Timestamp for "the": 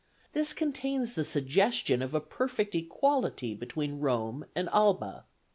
1.13-1.23